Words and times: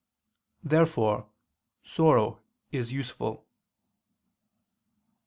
Therefore 0.63 1.27
sorrow 1.83 2.39
is 2.71 2.91
useful. 2.91 3.45